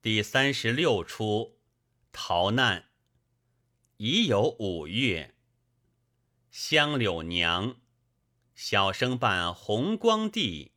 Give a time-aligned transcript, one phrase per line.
[0.00, 1.58] 第三十六出
[2.12, 2.84] 逃难。
[3.96, 5.34] 已有五月，
[6.52, 7.80] 香柳娘
[8.54, 10.70] 小生扮红光帝，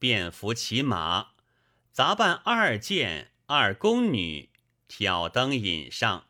[0.00, 1.34] 便服骑马，
[1.92, 4.50] 杂扮二剑二宫女，
[4.88, 6.26] 挑灯引上。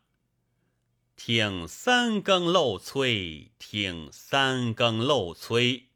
[1.17, 5.87] 听三更漏催，听三更漏催，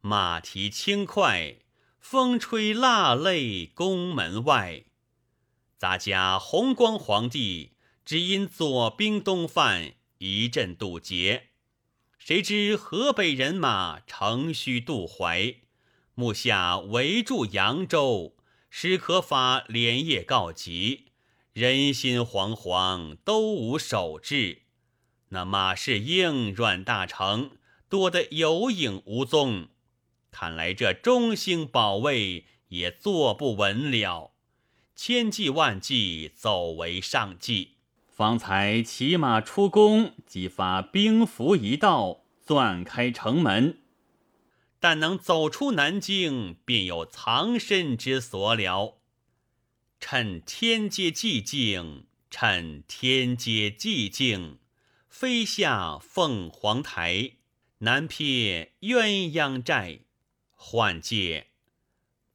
[0.00, 1.56] 马蹄轻快，
[1.98, 4.84] 风吹蜡泪宫门外。
[5.78, 7.74] 咱家弘光皇帝
[8.04, 11.50] 只因左兵东犯，一阵渡劫。
[12.18, 15.54] 谁知河北人马乘虚渡淮，
[16.14, 18.34] 目下围住扬州，
[18.68, 21.12] 史可法连夜告急，
[21.52, 24.62] 人心惶惶，都无守志。
[25.28, 27.50] 那马士英、阮大铖
[27.88, 29.68] 多得有影无踪，
[30.32, 34.32] 看来这中兴保卫也坐不稳了。
[35.00, 37.76] 千计万计，走为上计。
[38.08, 43.78] 方才骑马出宫，即发兵符一道，钻开城门。
[44.80, 48.98] 但能走出南京，便有藏身之所了。
[50.00, 54.58] 趁天阶寂静，趁天阶寂静，
[55.08, 57.34] 飞下凤凰台，
[57.78, 60.00] 南瞥鸳鸯寨。
[60.56, 61.46] 换界，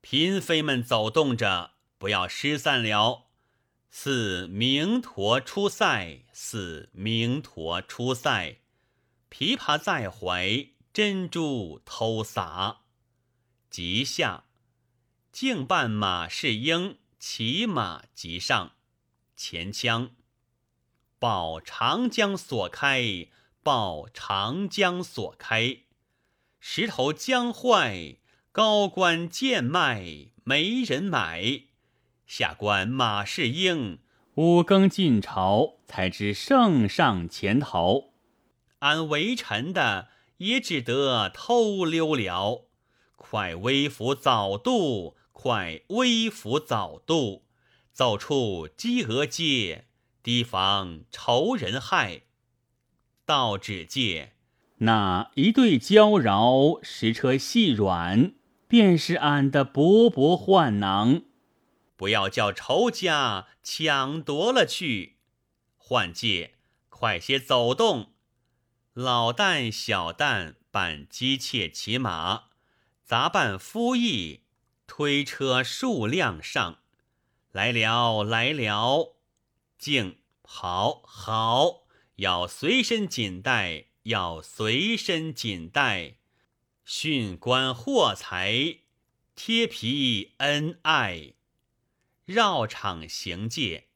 [0.01, 1.72] 嫔妃们走动着。
[2.03, 3.27] 不要失散了。
[3.89, 8.57] 似明陀出塞，似明陀出塞。
[9.31, 12.81] 琵琶在怀，珍珠偷洒。
[13.69, 14.43] 即下，
[15.31, 18.73] 竟伴马士英骑马即上。
[19.37, 20.11] 前腔，
[21.17, 23.29] 报长江所开，
[23.63, 25.77] 报长江所开。
[26.59, 28.17] 石头将坏，
[28.51, 31.67] 高官贱卖，没人买。
[32.25, 33.99] 下官马士英
[34.35, 38.05] 五更进朝，才知圣上潜逃。
[38.79, 40.07] 俺为臣的
[40.37, 42.65] 也只得偷溜了。
[43.15, 47.43] 快微服早渡，快微服早渡，
[47.91, 49.85] 走出鸡鹅街，
[50.23, 52.23] 提防仇人害。
[53.25, 54.33] 道只见
[54.79, 58.33] 那一对娇娆，石车细软，
[58.67, 61.21] 便是俺的勃勃幻囊。
[62.03, 65.19] 不要叫仇家抢夺了去，
[65.77, 66.55] 换界
[66.89, 68.11] 快些走动。
[68.91, 72.49] 老旦小旦扮机妾骑马，
[73.05, 74.41] 杂扮夫役，
[74.85, 76.79] 推车数辆上
[77.53, 79.15] 来了来了。
[79.77, 81.85] 静好好，
[82.17, 86.15] 要随身锦带，要随身锦带，
[86.83, 88.79] 训官货财，
[89.35, 91.35] 贴皮恩爱。
[92.25, 93.89] 绕场行界，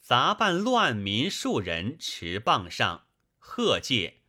[0.00, 3.06] 杂伴乱民数人持棒上
[3.38, 4.22] 贺界。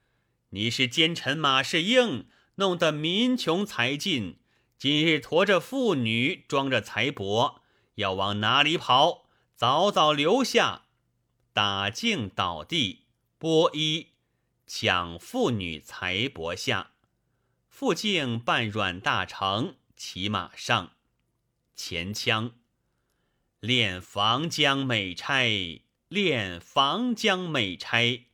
[0.49, 4.37] 你是奸臣马士英，弄得民穷财尽。
[4.77, 7.61] 今日驮着妇女，装着财帛，
[7.95, 9.27] 要往哪里跑？
[9.55, 10.83] 早早留下！
[11.51, 13.07] 打镜倒地，
[13.39, 14.09] 剥衣，
[14.67, 16.91] 抢妇女财帛下。
[17.69, 20.91] 傅敬扮阮大铖，骑马上，
[21.75, 22.53] 前枪。
[23.65, 28.27] 练防江美差，练防江美差，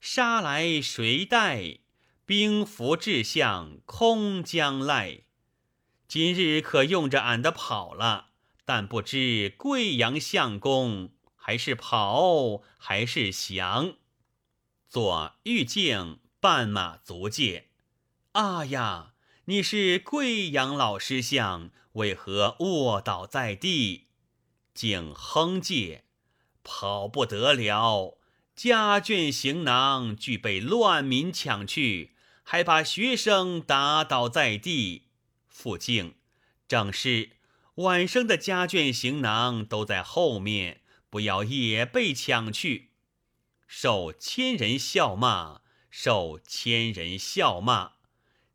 [0.00, 1.78] 杀来谁带？
[2.26, 5.20] 兵符志向空将赖。
[6.08, 8.30] 今日可用着俺的跑了，
[8.64, 13.94] 但不知贵阳相公还是跑还是降。
[14.88, 17.68] 左玉镜半马足戒，
[18.32, 19.14] 啊呀！
[19.44, 24.08] 你是贵阳老师相，为何卧倒在地？
[24.74, 26.04] 竟哼介，
[26.62, 28.18] 跑不得了！
[28.54, 32.12] 家眷行囊俱被乱民抢去，
[32.42, 35.08] 还把学生打倒在地。
[35.48, 36.14] 傅敬，
[36.68, 37.30] 正是
[37.76, 42.90] 晚生的家眷行囊都在后面，不要也被抢去，
[43.66, 45.60] 受千人笑骂，
[45.90, 47.92] 受千人笑骂，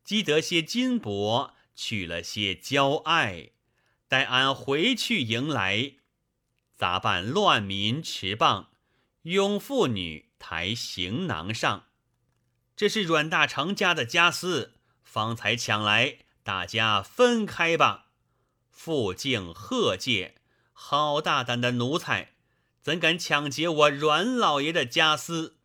[0.04, 3.50] 积得些金帛，取了些娇爱，
[4.08, 5.97] 待俺回去迎来。
[6.78, 8.70] 杂扮乱民持棒，
[9.24, 11.86] 拥妇女抬行囊上。
[12.76, 18.10] 这是阮大成家的家私，方才抢来，大家分开吧。
[18.70, 20.36] 傅敬贺介，
[20.72, 22.34] 好大胆的奴才，
[22.84, 25.58] 怎敢抢劫我阮老爷的家私？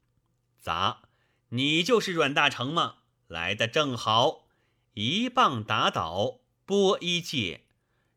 [0.59, 1.03] 咋，
[1.51, 2.95] 你就是阮大成吗？
[3.27, 4.47] 来的正好，
[4.95, 7.67] 一棒打倒，剥衣界，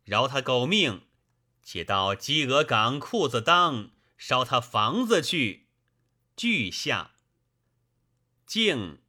[0.05, 1.01] 饶他狗命。
[1.65, 5.65] 且到鸡鹅岗裤子裆烧他房子去。
[6.37, 7.11] 俱下。
[8.45, 8.99] 竟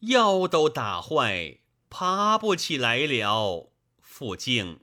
[0.00, 3.72] 腰都打坏，爬不起来了。
[3.98, 4.80] 复静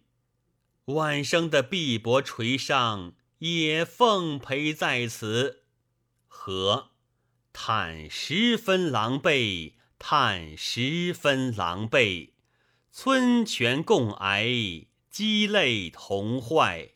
[0.86, 5.66] 晚生的碧帛垂上，也奉陪在此。
[6.28, 6.90] 和
[7.54, 12.32] 叹十分狼狈，叹十分狼狈。
[12.92, 16.94] 村犬共挨，鸡肋同坏。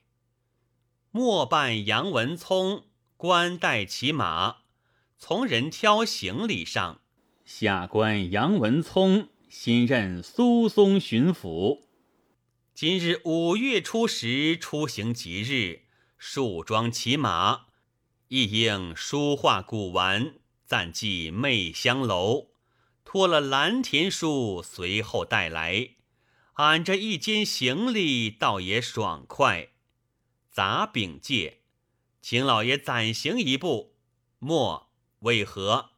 [1.15, 2.85] 末伴杨文聪
[3.17, 4.63] 官带骑马，
[5.19, 7.01] 从人挑行李上。
[7.45, 11.83] 下官杨文聪新任苏松巡抚。
[12.73, 15.81] 今日五月初十出行吉日，
[16.17, 17.65] 束装骑马，
[18.29, 20.33] 一应书画古玩，
[20.65, 22.47] 暂寄媚香楼。
[23.05, 25.89] 托了蓝田书随后带来，
[26.53, 29.72] 俺这一间行李倒也爽快。
[30.53, 31.61] 杂禀介，
[32.21, 33.95] 请老爷暂行一步。
[34.37, 34.91] 莫
[35.21, 35.89] 为何？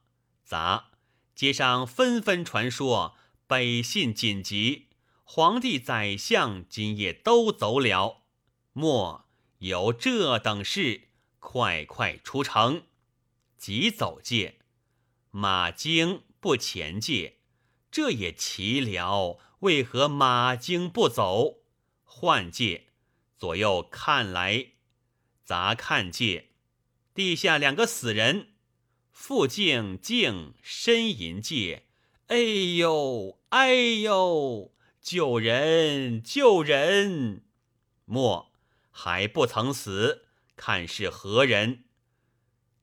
[0.46, 0.92] 杂
[1.36, 4.88] 街上纷纷传说北信紧急，
[5.26, 8.24] 皇帝宰相今夜都走了。
[8.72, 9.26] 莫
[9.58, 11.10] 有这等事，
[11.40, 12.84] 快快出城。
[13.58, 14.60] 急走介，
[15.32, 16.24] 马经。
[16.40, 17.40] 不前界，
[17.90, 19.40] 这也奇了。
[19.62, 21.64] 为何马经不走？
[22.04, 22.90] 换界，
[23.38, 24.68] 左右看来，
[25.44, 26.50] 杂看界，
[27.14, 28.50] 地下两个死人。
[29.12, 31.88] 复静静呻吟界，
[32.28, 37.46] 哎呦哎呦，救人救人！
[38.04, 38.52] 莫
[38.92, 41.86] 还不曾死，看是何人？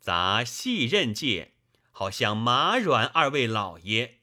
[0.01, 1.53] 杂细认界。
[1.95, 4.21] 好像马软二位老爷，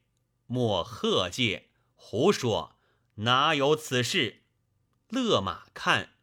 [0.48, 2.76] 莫贺介胡说，
[3.16, 4.42] 哪有此事？
[5.10, 6.16] 勒马看，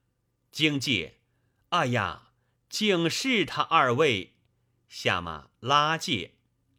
[0.56, 1.19] 惊介，
[1.69, 2.31] 哎呀，
[2.70, 4.37] 竟是他二位！
[4.88, 6.32] 下马拉介，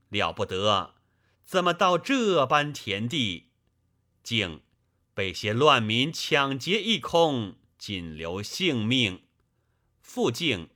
[0.10, 0.96] 了不得，
[1.46, 3.52] 怎么到这般田地？
[4.24, 4.64] 竟
[5.14, 9.22] 被些乱民抢劫一空，仅留性命。
[10.02, 10.70] 复敬，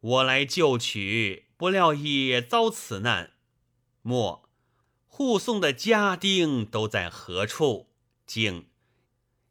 [0.00, 1.44] 我来救取。
[1.56, 3.34] 不料也遭此难，
[4.02, 4.50] 莫
[5.06, 7.92] 护送的家丁都在何处？
[8.26, 8.66] 竟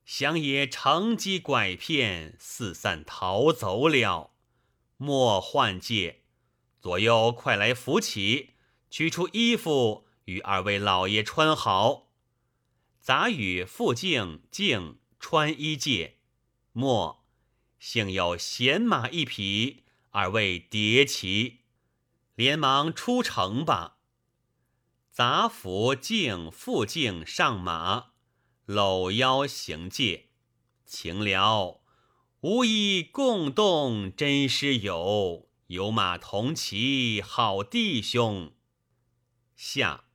[0.05, 4.31] 想也乘机拐骗，四散逃走了。
[4.97, 6.21] 莫换界，
[6.79, 8.51] 左右快来扶起，
[8.89, 12.13] 取出衣服与二位老爷穿好。
[13.01, 16.17] 杂与傅敬敬穿衣界，
[16.71, 17.25] 莫
[17.79, 21.61] 幸有闲马一匹，二位叠骑。
[22.35, 23.97] 连忙出城吧。
[25.09, 28.11] 杂服敬复敬上马，
[28.65, 30.29] 搂腰行戒，
[30.85, 31.81] 情了，
[32.41, 38.53] 无一共动真师友，有马同骑好弟兄。
[39.55, 40.05] 下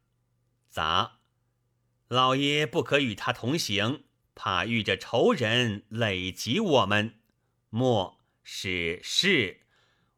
[0.69, 1.21] 杂
[2.09, 4.03] 老爷不可与他同行，
[4.35, 7.21] 怕遇着仇人累及我们。
[7.69, 9.61] 莫是是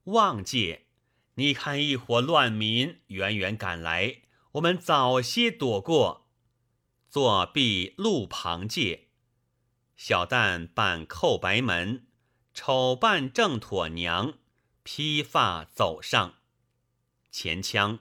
[0.05, 0.87] 望戒。
[1.35, 6.22] 你看，一伙乱民远远赶来，我们早些躲过，
[7.13, 9.09] 作壁路旁界。
[9.99, 12.07] 小旦扮寇白门，
[12.55, 14.39] 丑扮正妥娘，
[14.83, 16.37] 披发走上
[17.31, 17.99] 前腔，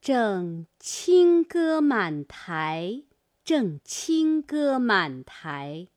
[0.00, 3.02] 正清歌满台，
[3.42, 5.88] 正清歌满台，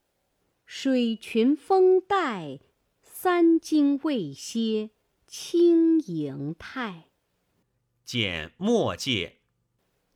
[0.65, 2.59] 水裙风带，
[3.03, 4.89] 三更未歇。
[5.27, 7.11] 轻盈态，
[8.03, 9.37] 见末界。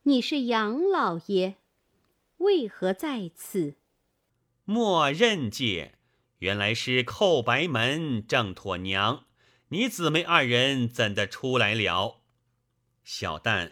[0.01, 1.57] 你是杨老爷，
[2.37, 3.77] 为何在此？
[4.63, 5.95] 莫认界，
[6.39, 9.25] 原来是寇白门郑妥娘，
[9.69, 12.21] 你姊妹二人怎的出来了？
[13.03, 13.71] 小旦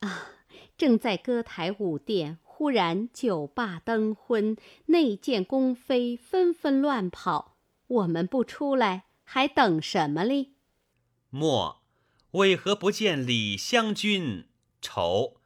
[0.00, 0.30] 啊，
[0.76, 10.54] 正在歌台舞殿，忽然酒罢灯昏，内见宫妃纷纷乱跑，我们不出来，还等什么哩？
[11.30, 11.82] 莫，
[12.32, 14.48] 为何不见李香君？
[14.80, 15.40] 愁。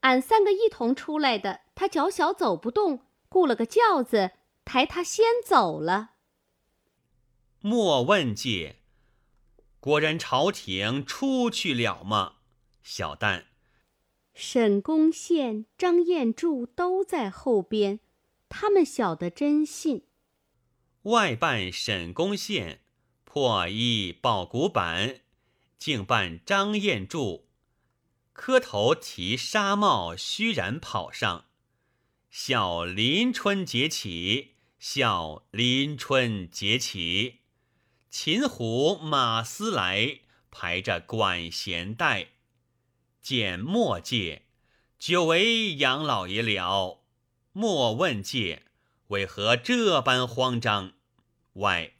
[0.00, 4.32] 俺三个一同出来的，他脚小走不动，雇了个轿子
[4.64, 6.10] 抬他先走了。
[7.60, 8.76] 莫问界，
[9.80, 12.36] 果然朝廷出去了吗？
[12.82, 13.44] 小旦，
[14.34, 18.00] 沈公宪、张彦柱都在后边，
[18.48, 20.06] 他们晓得真信。
[21.02, 22.80] 外办沈公宪。
[23.24, 25.20] 破衣抱骨板，
[25.78, 27.47] 竟扮张彦柱，
[28.38, 31.46] 磕头提纱帽，虚然跑上。
[32.30, 37.40] 笑林春节起，笑林春节起，
[38.08, 40.20] 秦虎马嘶来，
[40.52, 42.28] 排着管弦带。
[43.20, 44.44] 见莫介，
[45.00, 47.02] 久违杨老爷了。
[47.52, 48.66] 莫问介，
[49.08, 50.92] 为何这般慌张？
[51.54, 51.94] 喂，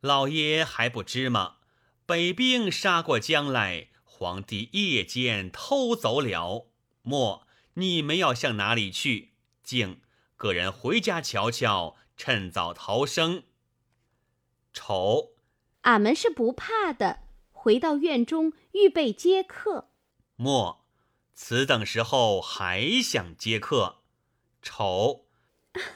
[0.00, 1.58] 老爷还不知吗？
[2.04, 6.68] 北兵杀过江来，皇帝夜间偷走了。
[7.02, 9.32] 莫，你们要向哪里去？
[9.62, 10.00] 敬
[10.36, 13.42] 个人回家瞧瞧，趁早逃生。
[14.72, 15.32] 丑，
[15.82, 17.20] 俺们是不怕的，
[17.50, 19.90] 回到院中预备接客。
[20.36, 20.86] 莫，
[21.34, 23.98] 此等时候还想接客？
[24.62, 25.26] 丑，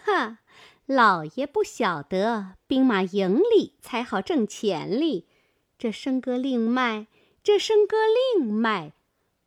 [0.05, 0.41] 哈，
[0.85, 5.27] 老爷不晓得兵马营里才好挣钱哩。
[5.79, 7.07] 这笙歌令卖，
[7.43, 7.97] 这笙歌
[8.37, 8.93] 另卖。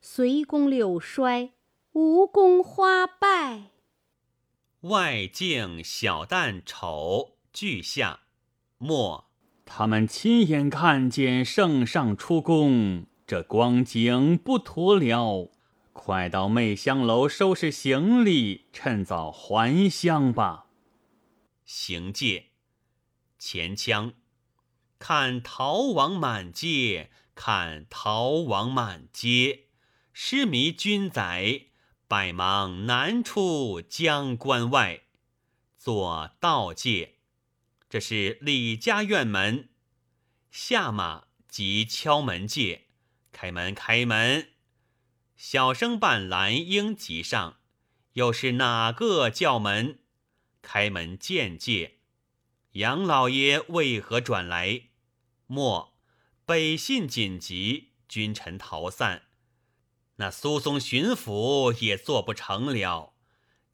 [0.01, 1.53] 随宫柳衰，
[1.93, 3.71] 无宫花败。
[4.81, 8.21] 外境小旦丑俱下。
[8.77, 9.29] 莫，
[9.63, 13.05] 他们亲眼看见圣上出宫。
[13.25, 15.49] 这光景不妥了，
[15.93, 20.65] 快到媚香楼收拾行李，趁早还乡吧。
[21.63, 22.47] 行介，
[23.39, 24.11] 前腔，
[24.99, 29.65] 看逃亡满街，看逃亡满街，
[30.13, 31.67] 失迷君仔，
[32.07, 35.01] 百忙难出江关外。
[35.77, 37.15] 做道界，
[37.89, 39.69] 这是李家院门，
[40.51, 42.85] 下马即敲门界。
[43.31, 44.49] 开门，开门！
[45.35, 47.57] 小生伴兰英即上，
[48.13, 49.99] 又是哪个叫门？
[50.61, 51.97] 开门见界。
[52.73, 54.83] 杨老爷为何转来？
[55.47, 55.92] 莫，
[56.45, 59.23] 北信紧急，君臣逃散。
[60.17, 63.13] 那苏松巡抚也做不成了。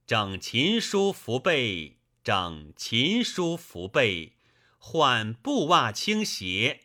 [0.06, 4.34] 整秦书符背，整秦书符背，
[4.78, 6.82] 换布袜倾斜，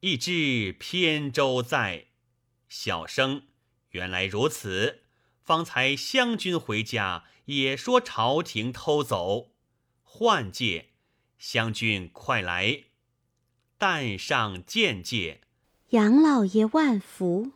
[0.00, 2.06] 一只扁舟在。
[2.68, 3.44] 小生，
[3.90, 5.04] 原来如此。
[5.40, 9.52] 方才湘军回家，也说朝廷偷走。
[10.02, 10.90] 换界，
[11.38, 12.84] 湘军快来，
[13.78, 15.40] 但上见介。
[15.90, 17.52] 杨老爷万福。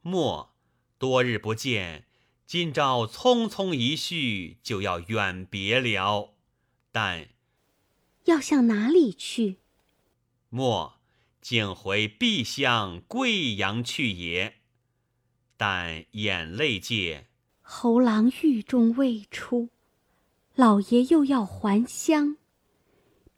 [0.00, 0.54] 莫，
[0.98, 2.06] 多日不见，
[2.46, 6.34] 今朝匆匆一叙，就要远别了。
[6.90, 7.28] 但
[8.24, 9.58] 要向哪里去？
[10.48, 10.94] 莫。
[11.42, 14.58] 竟回碧乡贵阳去也，
[15.56, 17.26] 但眼泪界，
[17.60, 19.70] 侯郎狱中未出，
[20.54, 22.36] 老爷又要还乡，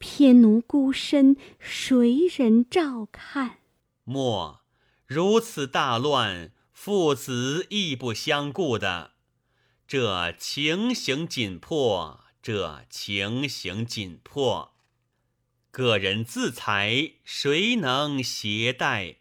[0.06, 3.60] 偏奴孤身，谁人照看？
[4.04, 4.60] 莫
[5.06, 9.12] 如此大乱，父子亦不相顾的，
[9.88, 14.74] 这情形紧迫，这情形紧迫。
[15.70, 19.16] 个人自裁，谁能携带？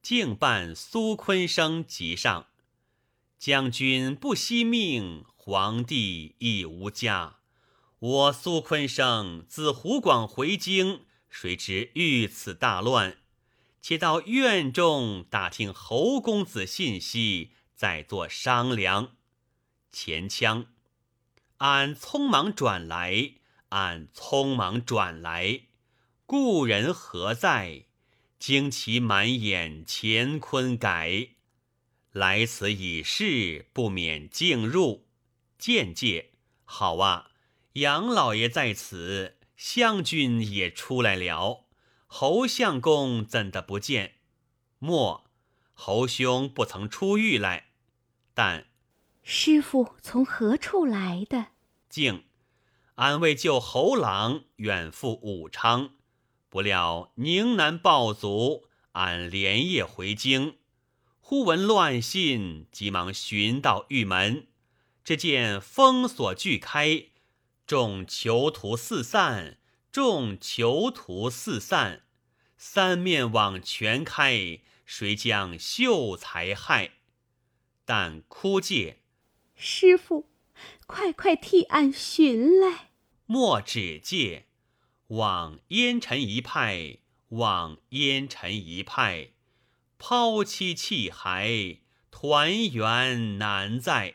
[0.00, 2.46] 竟伴苏坤生即上。
[3.36, 7.37] 将军不惜命，皇帝亦无家。
[8.00, 13.16] 我苏昆生自湖广回京，谁知遇此大乱？
[13.82, 19.16] 且到院中打听侯公子信息，再作商量。
[19.90, 20.66] 前腔，
[21.56, 23.32] 俺匆忙转来。
[23.70, 25.62] 俺匆忙转来，
[26.24, 27.86] 故人何在？
[28.38, 31.30] 惊奇满眼乾坤改。
[32.12, 35.08] 来此已是，不免进入。
[35.58, 36.30] 见介，
[36.64, 37.27] 好啊！
[37.78, 41.66] 杨老爷在此，相君也出来了。
[42.08, 44.14] 侯相公怎的不见？
[44.80, 45.30] 莫，
[45.74, 47.66] 侯兄不曾出狱来。
[48.34, 48.66] 但
[49.22, 51.48] 师傅从何处来的？
[51.88, 52.24] 敬。
[52.96, 55.90] 安为救侯郎，远赴武昌，
[56.48, 60.56] 不料宁南暴卒，俺连夜回京，
[61.20, 64.48] 忽闻乱信，急忙寻到玉门，
[65.04, 67.04] 只见封锁俱开，
[67.68, 69.58] 众囚徒四散，
[69.92, 72.00] 众囚徒四散，
[72.56, 76.92] 三面网全开，谁将秀才害？
[77.84, 79.00] 但哭戒
[79.54, 80.30] 师傅，
[80.86, 82.88] 快快替俺寻来。
[83.26, 84.46] 莫止戒，
[85.08, 89.32] 望烟尘一派，望烟尘一派，
[89.98, 94.14] 抛妻弃孩，团圆难在。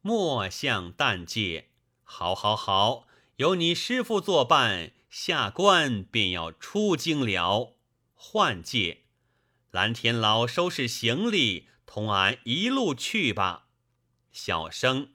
[0.00, 1.68] 莫向旦戒，
[2.04, 3.06] 好，好，好，
[3.36, 7.74] 有你师傅作伴，下官便要出京了。
[8.14, 9.02] 换戒，
[9.70, 13.66] 蓝天老收拾行李，同俺一路去吧。
[14.30, 15.10] 小生，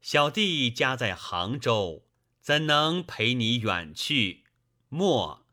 [0.00, 2.04] 小弟家在杭州。
[2.40, 4.44] 怎能陪你远去？
[4.88, 5.44] 莫，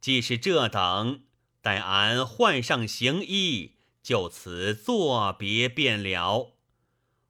[0.00, 1.22] 既是这等，
[1.60, 6.56] 待俺换上行衣，就此作别便了。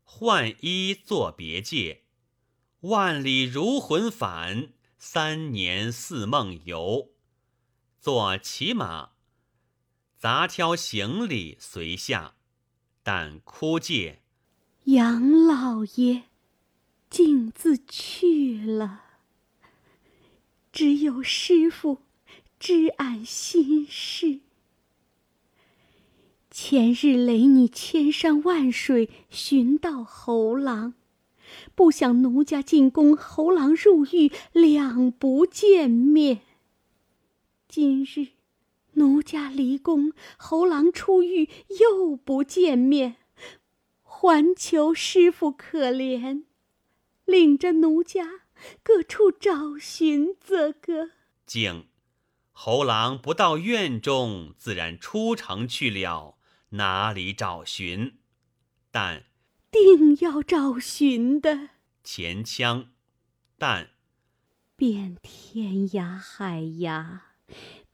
[0.02, 2.01] 换衣作别介，
[2.82, 7.10] 万里如魂返，三年似梦游。
[8.00, 9.10] 坐骑马，
[10.18, 12.34] 杂挑行李随下，
[13.04, 14.22] 但哭借
[14.84, 16.24] 杨老爷。
[17.08, 19.02] 径自去了，
[20.72, 21.98] 只有师傅
[22.58, 24.40] 知俺心事。
[26.50, 30.94] 前日累你千山万水寻到侯郎，
[31.74, 36.40] 不想奴家进宫，侯郎入狱，两不见面。
[37.68, 38.28] 今日
[38.92, 41.48] 奴家离宫，侯郎出狱，
[41.80, 43.16] 又不见面，
[44.02, 46.44] 还求师傅可怜。
[47.24, 48.42] 领着奴家
[48.82, 51.12] 各处找寻，则个。
[51.46, 51.86] 敬
[52.50, 56.36] 侯郎不到院中，自然出城去了，
[56.70, 58.18] 哪里找寻？
[58.90, 59.24] 但
[59.72, 61.70] 定要找寻的。
[62.04, 62.90] 前腔，
[63.58, 63.90] 但
[64.76, 67.20] 遍天涯海涯，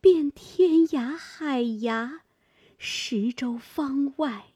[0.01, 2.19] 遍天涯海涯，
[2.77, 4.47] 十州方外。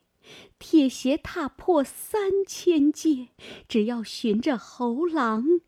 [0.58, 3.28] 铁鞋踏破三千界，
[3.68, 5.60] 只要寻着猴郎，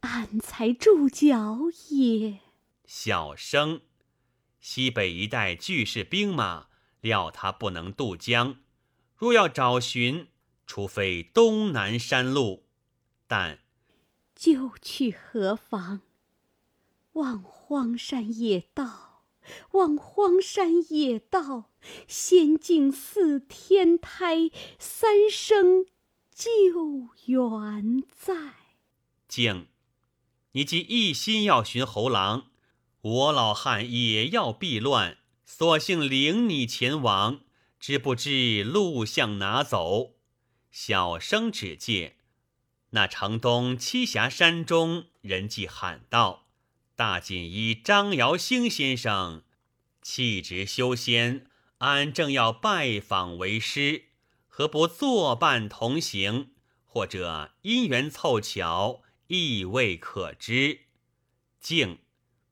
[0.00, 2.40] 俺才住脚也。
[2.84, 3.80] 小生，
[4.60, 6.66] 西北一带俱是兵马，
[7.00, 8.58] 料他不能渡江。
[9.16, 10.28] 若要找寻，
[10.74, 12.64] 除非东南山路。
[13.26, 13.58] 但
[14.34, 16.00] 就去何妨？
[17.12, 19.26] 望荒山野道。
[19.72, 21.70] 望荒山野道，
[22.08, 25.84] 仙境似天台，三生
[26.34, 28.34] 旧缘在。
[29.28, 29.66] 静，
[30.52, 32.46] 你既一心要寻猴郎，
[33.02, 37.40] 我老汉也要避乱，索性领你前往。
[37.78, 40.14] 知不知路向哪走？
[40.72, 42.16] 小生只见
[42.90, 46.46] 那城东栖霞山中，人迹罕道。
[46.96, 49.42] 大锦衣张尧兴先生，
[50.00, 51.46] 气质修仙，
[51.78, 54.06] 俺正要拜访为师，
[54.48, 56.52] 何不作伴同行？
[56.86, 60.86] 或者因缘凑巧，亦未可知。
[61.60, 61.98] 静，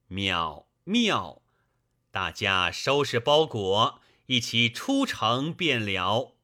[0.09, 1.43] 妙妙，
[2.11, 6.35] 大家收拾包裹，一起出城便了。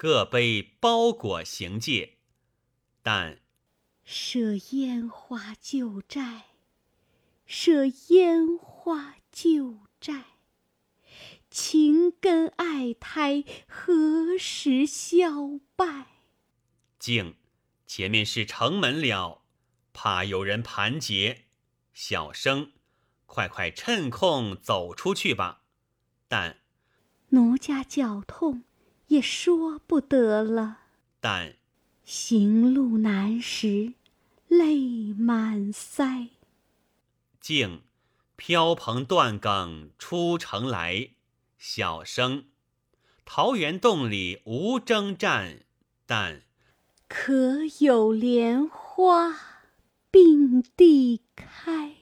[0.00, 2.18] 各背包裹行戒，
[3.02, 3.40] 但
[4.04, 6.44] 舍烟花旧债。
[7.44, 10.26] 舍烟花旧债，
[11.50, 16.06] 情根爱胎何时消败？
[17.00, 17.34] 静，
[17.84, 19.42] 前面是城门了，
[19.92, 21.46] 怕有人盘结。
[21.92, 22.70] 小生，
[23.26, 25.64] 快快趁空走出去吧。
[26.28, 26.60] 但
[27.30, 28.62] 奴家脚痛，
[29.08, 30.78] 也说不得了。
[31.20, 31.56] 但
[32.04, 33.92] 行路难时，
[34.46, 36.28] 泪满腮。
[37.40, 37.82] 静，
[38.36, 41.10] 飘蓬断梗出城来。
[41.58, 42.44] 小生，
[43.24, 45.64] 桃源洞里无征战，
[46.06, 46.42] 但
[47.08, 49.34] 可有莲花
[50.10, 51.97] 并蒂开。